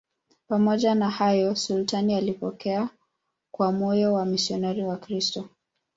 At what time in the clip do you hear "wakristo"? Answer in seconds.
4.83-5.49